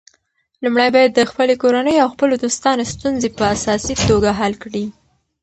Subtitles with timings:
[0.63, 4.85] لومړی باید د خپلې کورنۍ او خپلو دوستانو ستونزې په اساسي توګه حل کړې.